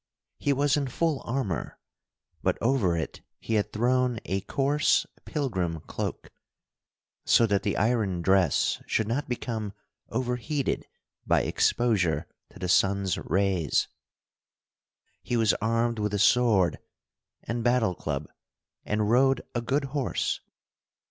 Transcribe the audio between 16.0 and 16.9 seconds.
a sword